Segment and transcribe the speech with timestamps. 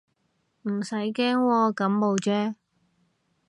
[0.63, 2.55] 唔使驚喎，感冒啫